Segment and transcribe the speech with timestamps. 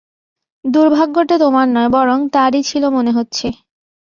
[0.65, 3.47] দূর্ভাগ্যটা তোমার নয় বরং তার-ই ছিল মনে হচ্ছে।